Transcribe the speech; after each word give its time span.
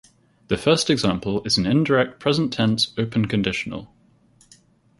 The 0.47 0.57
first 0.57 0.89
example 0.89 1.43
is 1.43 1.59
an 1.59 1.67
indirect 1.67 2.19
present 2.19 2.51
tense 2.51 2.91
open 2.97 3.25
conditional. 3.27 3.93